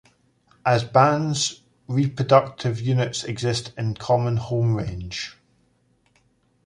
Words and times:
As 0.65 0.83
bands, 0.83 1.61
reproductive 1.87 2.81
units 2.81 3.23
exist 3.23 3.71
in 3.77 3.91
a 3.91 3.93
common 3.93 4.35
home 4.37 4.75
range. 4.75 5.37